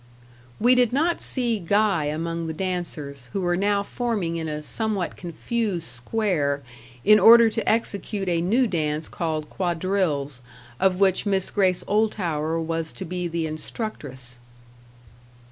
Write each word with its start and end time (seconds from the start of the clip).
We 0.59 0.73
did 0.73 0.91
not 0.91 1.21
see 1.21 1.59
Guy 1.59 2.05
among 2.05 2.47
the 2.47 2.53
dancers, 2.55 3.29
who 3.33 3.41
were 3.41 3.55
now 3.55 3.83
forming 3.83 4.35
in 4.37 4.47
a 4.47 4.63
somewhat 4.63 5.15
confused 5.15 5.85
square, 5.85 6.63
in 7.05 7.19
order 7.19 7.51
to 7.51 7.69
execute 7.71 8.27
a 8.27 8.41
new 8.41 8.65
dance 8.65 9.07
called 9.07 9.47
quadrilles, 9.51 10.41
of 10.79 10.99
which 10.99 11.27
Miss 11.27 11.51
Grace 11.51 11.83
Oldtower 11.85 12.59
was 12.59 12.91
to 12.93 13.05
be 13.05 13.27
the 13.27 13.45
instructress. 13.45 14.39